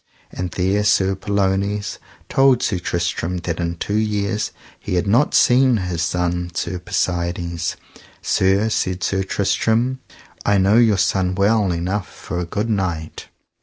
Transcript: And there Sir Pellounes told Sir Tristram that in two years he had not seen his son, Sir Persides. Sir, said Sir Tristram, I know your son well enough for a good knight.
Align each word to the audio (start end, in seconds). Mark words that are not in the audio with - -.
And 0.31 0.49
there 0.53 0.83
Sir 0.83 1.13
Pellounes 1.15 1.99
told 2.27 2.63
Sir 2.63 2.79
Tristram 2.79 3.37
that 3.43 3.59
in 3.59 3.75
two 3.75 3.99
years 3.99 4.51
he 4.79 4.95
had 4.95 5.05
not 5.05 5.35
seen 5.35 5.77
his 5.77 6.01
son, 6.01 6.49
Sir 6.55 6.79
Persides. 6.79 7.75
Sir, 8.19 8.67
said 8.69 9.03
Sir 9.03 9.21
Tristram, 9.21 9.99
I 10.43 10.57
know 10.57 10.77
your 10.77 10.97
son 10.97 11.35
well 11.35 11.71
enough 11.71 12.07
for 12.11 12.39
a 12.39 12.45
good 12.45 12.67
knight. 12.67 13.27